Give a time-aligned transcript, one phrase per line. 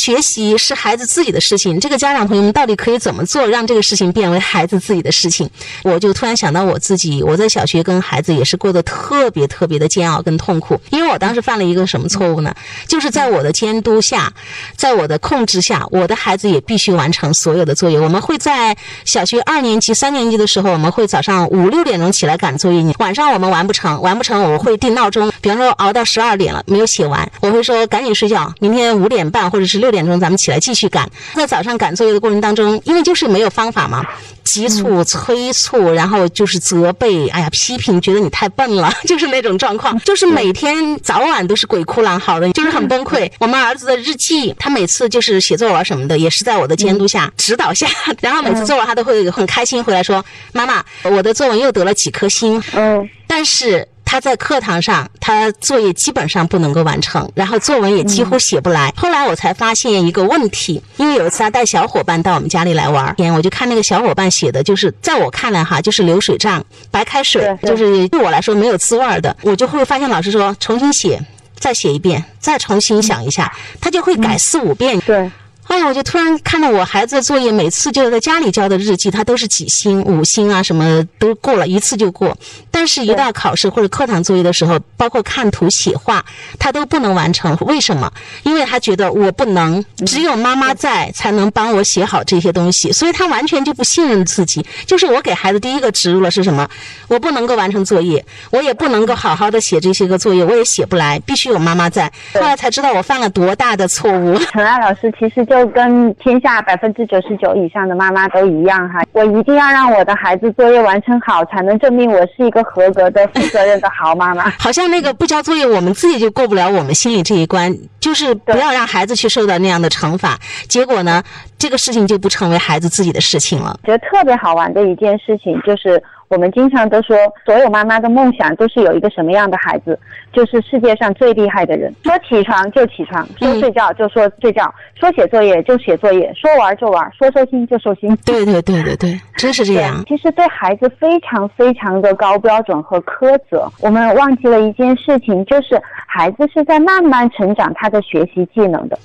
[0.00, 5.50] 学习是孩子自己的事情，这个家长朋友们到底可以怎么做，让这个事情变为孩子自己的事情？
[5.84, 12.54] 我就突然想到我自己，我在小学跟孩子也是过得特别特别的煎熬跟痛苦，因为我当时犯了一个什么错误呢？
[12.88, 14.32] 就是在我的监督下，
[14.74, 18.00] 在我的控制下，我的孩子也必须完成所有的作业。
[18.00, 18.74] 我们会在
[19.04, 31.10] 小学二年级、三年级的时候，我们会早上五六点钟起来赶作业，晚上我们完不成，完不成我会定闹钟，比方说熬到十二点了没有写完，我会说赶紧睡觉，明天五点半或者是六点钟咱们起来继续赶。
[31.34, 34.04] 在早上赶作业的过程当中，因为就是没有方法嘛。
[34.42, 43.30] 急促、催促，然后就是责备，哎呀，批评，觉得你太笨了， 就是那种状况，就是每天早晚都是鬼哭狼嚎的，就是很崩溃。
[43.38, 47.86] 我们儿子的日记，他每次就是写作文什么的，也是在我的监督下、指导下，
[48.20, 53.86] 然后每次作文他都会很开心回来说：“妈妈，我的作文又得了几颗星。”嗯，但是。
[54.10, 58.92] 他在课堂上，他作业基本上不能够完成，然后作文也几乎写不来。
[58.96, 69.36] 后来我才发现一个问题，因为有一次他带小伙伴到我们家里来玩，天我就看那个小伙伴写的，就是在我看来哈，就是流水账，白开水，就是对我来说没有滋味的。
[69.42, 71.20] 我就会发现老师说重新写，
[71.60, 74.98] 再写一遍，再重新想一下，他就会改四五遍。
[75.02, 75.30] 对。
[75.70, 82.36] 哎呀，我就突然看到我孩子的作业，每次就是在家里交的日记，他都是几星、五星啊，什么都过了一次就过。
[82.72, 86.24] 但是，一到考试或者课堂作业的时候，包括看图、写画，
[86.58, 87.56] 他都不能完成。
[87.60, 88.12] 为什么？
[88.42, 94.66] 因为他觉得我不能，只有妈妈在才能帮我写好这些东西，所以他完全就不信任自己。
[94.86, 96.68] 就是我给孩子第一个植入了是什么？
[97.06, 102.10] 我不能够完成作业，我也不能够好好的写这些个作业，我也写不来，必须有妈妈在。
[102.34, 104.36] 后来才知道我犯了多大的错误。
[104.36, 105.59] 陈爱老师其实就。
[105.66, 114.50] 跟天下百分之九十九以上的妈妈都一样哈，我一定要让我的孩子作业完成好，才能证明我是一个合格的、负责任的好妈妈。
[114.58, 120.38] 好像那个不交作业，我们自己就过不了我们心里这一关，就是不要让孩子去受到那样的惩罚。
[120.68, 121.22] 结果呢，
[121.58, 123.78] 这个事情就不成为孩子自己的事情了。
[123.84, 126.02] 觉得特别好玩的一件事情就是。
[126.30, 129.98] 我们经常都说，所有妈妈的梦想都是有一个什么样的孩子，
[130.32, 131.92] 就是世界上最厉害的人。
[132.04, 138.16] 说起床就起床，说睡觉就说睡觉，说写作业就写作业，说玩就玩，说收心就收心。
[138.24, 140.04] 对对对对对，真是这样。
[140.06, 148.96] 其实对孩子非常非常的高标准和苛责，我们忘记了一件事情，就是孩子是在慢慢成长他的学习技能的。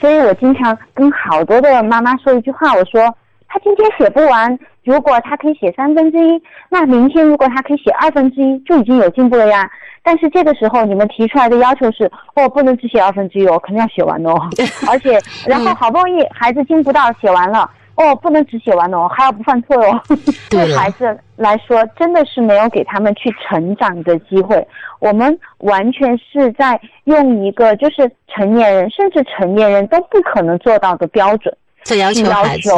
[0.00, 3.14] 所以我经常跟好多的妈妈说一句话，我说。
[3.52, 9.70] 他今天写不完，如果他可以写三分之一，那明天如果他可以写二分之一，就已经有进步了呀。
[10.02, 14.32] 但是这个时候你们提出来的要求是，哦，不能只写二分之一哦，肯定要写完哦。
[14.88, 20.00] 而且，然后好不容易孩子进步到写完了，哦，不能只写完哦，还要不犯错哦。
[20.48, 24.66] 对孩子来说，真的是没有给他们去成长的机会。
[24.98, 32.70] 我们完全是在用一个就是成年人甚至成年人都不可能做到的标准在要求孩子。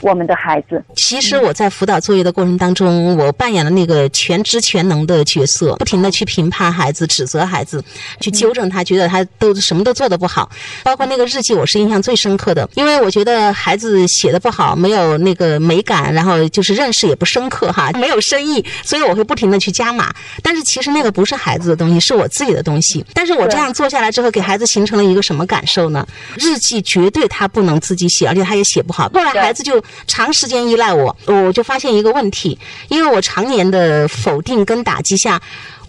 [0.00, 7.84] 我们的孩子，其实我在辅导作业的过程当中，我扮演了那个全知全能的角色，不停的去评判孩子、指责孩子，
[8.20, 10.50] 去纠正他，觉得他都什么都做得不好。
[10.82, 20.12] 包括那个日记，我是印象最深刻的，因为我觉得孩子写的不好，没有那个美感，然后就是认识也不深刻哈，没有深意，所以我会不停的去加码。
[20.42, 23.04] 但是其实那个不是孩子的东西，是我自己的东西。
[23.12, 26.06] 但是我这样做下来之后，给孩子形成了一个什么感受呢？
[26.38, 29.08] 日记绝对他不能自己写，而且他也写不好。
[29.12, 29.82] 后来孩子就。
[30.06, 32.58] 长时间依赖我，我就发现一个问题，
[32.88, 35.40] 因为我常年的否定跟打击下。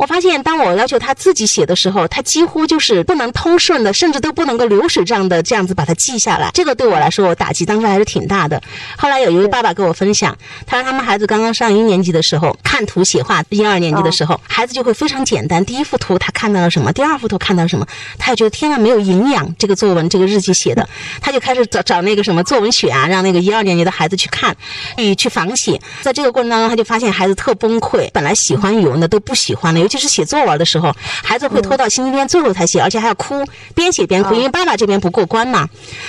[0.02, 6.50] 我发现，当我要求他自己写的时候，他几乎就是不能通顺的，甚至都不能够流水账的这样子把它记下来。
[6.56, 8.60] 这个对我来说，我打击当时还是挺大的。
[8.98, 10.36] 后来有一位爸爸跟我分享，
[10.66, 15.64] 他说他们孩子刚刚上一年级的时候，看图写画；一二年级的时候，孩子就会非常简单。
[15.64, 16.92] 第一幅图他看到了什么？
[16.92, 17.86] 第二幅图看到了什么？
[18.18, 19.56] 他就觉得天呐，没有营养。
[19.60, 20.90] 这个作文，这个日记写的，
[21.22, 24.58] 他就开始找找那个什么作文选啊，让那个一二年级的孩子去看，
[24.98, 25.80] 去去仿写。
[26.02, 35.68] 在这个过程当中，他就发现孩子特崩溃，本来喜欢语文的都不喜欢了，尤其是写作文的时候，孩子会拖到星期天最后才写，而且还要哭，边写边哭，因为爸爸这边不过关嘛，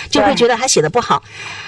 [0.09, 1.21] 就会觉得他写的不好。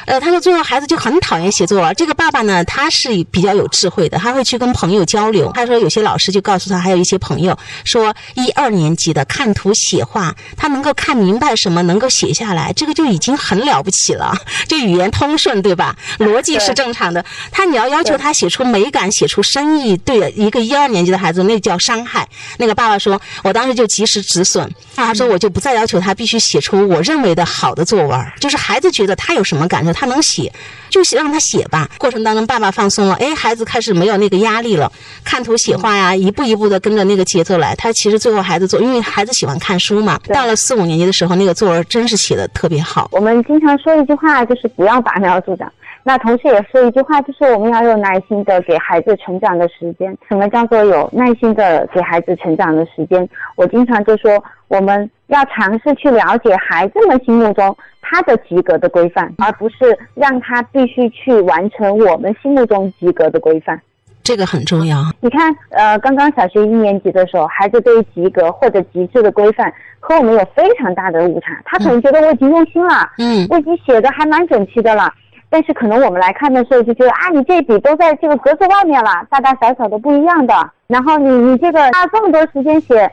[0.06, 1.94] 呃，他说最后孩子就很讨厌写作文。
[1.96, 5.50] 这个爸爸呢，他是比较有智慧的，他会去跟朋友交流。
[5.55, 14.32] 他说有些老师就告诉他，还有一些朋友说，一二年级的看图写话，他能够看明白什么，能够写下来，这个就已经很了不起了。
[14.69, 15.96] 就语言通顺，对吧？
[16.19, 17.25] 逻辑是正常的。
[17.50, 22.03] 他你要要求他写出美感，写出深意，对一个一二年级的孩子，那叫伤。
[22.04, 22.28] 伤害。
[22.58, 24.70] 那个爸爸说，我当时就及时止损。
[24.94, 30.52] 爸爸说，我就不再要求他必须写出我认为的好的作文，就是孩子觉得他有什么感受，他能写，
[30.90, 31.88] 就让他写吧。
[31.98, 34.92] 过程当中，爸爸放松了，哎，孩子开始没有那个压力了，
[35.24, 37.74] 看图写画呀，一步一步的跟着那个节奏来。
[37.76, 43.08] 他其实最后孩子做，因为孩子喜欢看书嘛，到了四五年级的时候，那个作文真是写的特别好。
[43.12, 45.70] 我们经常说一句话，就是不要拔苗助长。
[46.06, 50.14] 那同时也说一句话，就是我们要有耐心的给孩子成长的时间。
[50.28, 53.26] 什么叫做有耐心的给孩子成长的时间？
[53.56, 63.80] 我经常就说，我们要尝试去了解孩子们心目中他的及格的规范，而不是让他必须去完成我们心目中及格的规范。
[64.22, 64.98] 这个很重要。
[65.20, 71.60] 你看，呃，刚刚小学一年级的时候，孩子对于及格或者极致的规范和我们有非常大的误差。
[71.64, 75.12] 他可能觉得我已经用心了，嗯，我已经写的还蛮整齐的了。
[75.54, 80.52] 但是可能我们来看的时候就觉得啊，你这笔都在这个格子外面了，大大小小都不一样的。
[80.88, 83.08] 然后你你这个花这么多时间写，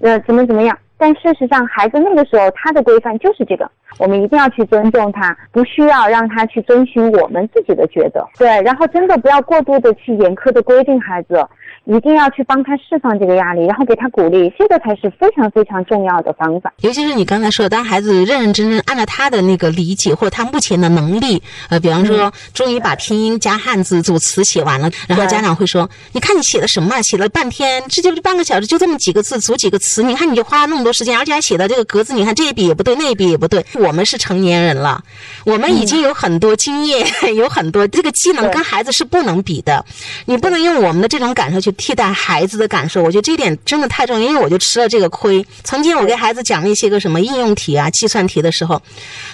[0.00, 0.76] 呃，怎么怎么样？
[0.96, 3.70] 但事实上，孩子那个时候他的规范就是这个，
[4.00, 8.26] 我们一定要去尊重他，不需要让他去遵循我们自己的觉得。
[8.36, 11.46] 对，然后真的不要过度的去严苛的规定孩子。
[11.88, 16.70] 一定要去帮他释放这个压力，然后给他鼓励，这个才是非常非常重要的方法。
[16.82, 27.00] 尤其是你刚才说，当孩子认认真真按照他的那个理解或者他目前的能力，呃，比方说终于把拼音加汉字组词写完了，然后家长会说：“你看你写的什么？
[27.00, 33.64] 写了半天，这就半个小时，就这么几个字组几个词，你看你就花了那么多时间，而且还写的这个格子，你看这一笔也不对，那一笔也不对。
[33.72, 35.02] 我们是成年人了，
[35.46, 39.82] 我们已经有很多经验，有很多这个技能跟孩子是不能比的，
[40.26, 45.46] 你不能用我们的这种感受去。”替代孩子的感受，我觉得这一点真的太重要，因为我就吃了这个亏。
[45.64, 48.82] 曾经我给孩子讲那些个什么应用题啊、计算题的时候，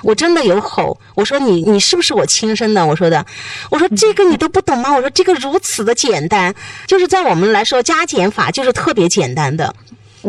[0.03, 2.87] 我真的有吼，我说你你是不是我亲生的？
[2.87, 3.25] 我说的，
[3.71, 4.95] 我说这个你都不懂吗？
[4.95, 6.55] 我说这个如此的简单，
[6.87, 9.75] 就是在我们来说加减法就是特别简单的，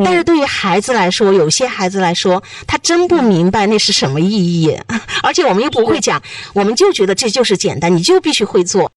[0.04, 4.78] 但是对于孩子来说，有些孩子来说，他真不明白那是什么意义，
[5.22, 6.22] 而且我们又不会讲，
[6.54, 8.92] 我们就觉得这就是简单，你就必须会做。